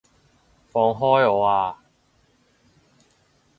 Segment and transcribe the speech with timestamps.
[0.71, 1.79] 放開我啊！